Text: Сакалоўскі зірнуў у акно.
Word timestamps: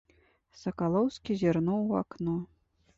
Сакалоўскі 0.61 1.39
зірнуў 1.45 1.81
у 1.93 2.03
акно. 2.05 2.35